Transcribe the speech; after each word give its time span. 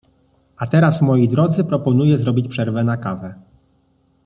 a 0.57 0.67
teraz 0.67 1.01
moi 1.01 1.27
Drodzy, 1.29 1.63
proponuję 1.63 2.17
zrobić 2.17 2.47
przerwę 2.47 2.83
na 2.83 2.97
kawę! 2.97 3.35